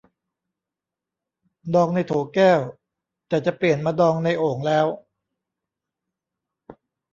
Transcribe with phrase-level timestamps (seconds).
[1.73, 2.61] ดองในโถแก้ว
[3.27, 4.87] แต่จะเปลี่ยนมาดองในโอ่งแล้ว